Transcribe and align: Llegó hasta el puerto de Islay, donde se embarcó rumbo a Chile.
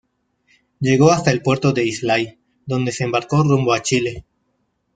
Llegó 0.79 1.11
hasta 1.11 1.29
el 1.29 1.43
puerto 1.43 1.73
de 1.73 1.85
Islay, 1.85 2.39
donde 2.65 2.91
se 2.91 3.03
embarcó 3.03 3.43
rumbo 3.43 3.71
a 3.71 3.83
Chile. 3.83 4.25